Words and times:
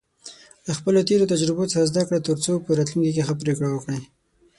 له 0.65 0.71
خپلو 0.77 0.99
تېرو 1.09 1.29
تجربو 1.33 1.69
څخه 1.71 1.87
زده 1.91 2.01
کړه، 2.07 2.25
ترڅو 2.27 2.51
په 2.65 2.69
راتلونکي 2.77 3.11
کې 3.15 3.25
ښه 3.27 3.33
پریکړې 3.41 3.67
وکړې. 3.71 3.99